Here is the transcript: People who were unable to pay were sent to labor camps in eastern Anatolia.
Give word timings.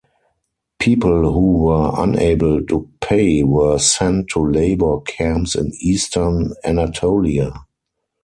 People 0.79 1.31
who 1.31 1.65
were 1.65 1.91
unable 2.01 2.63
to 2.65 2.89
pay 3.01 3.43
were 3.43 3.77
sent 3.77 4.29
to 4.29 4.39
labor 4.43 4.99
camps 5.01 5.53
in 5.53 5.71
eastern 5.79 6.55
Anatolia. 6.63 7.53